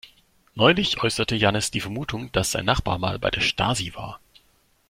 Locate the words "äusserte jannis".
1.03-1.69